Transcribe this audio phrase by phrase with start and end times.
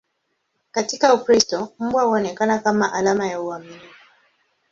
[0.71, 3.95] Katika Ukristo, mbwa huonekana kama alama ya uaminifu.